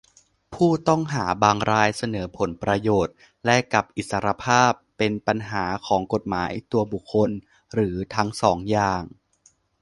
[0.53, 3.15] ผู้ต้องหาบางรายเสนอผลประโยชน์
[3.45, 7.29] แลกกับอิสรภาพ เป็นปัญหาของกฎหมาย ตัวบุคคล
[7.73, 9.03] หรือทั้งสองอย่าง